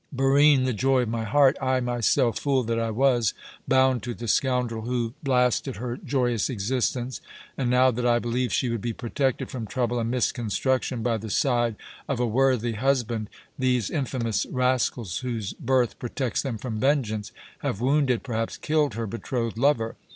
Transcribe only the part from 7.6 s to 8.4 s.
now that I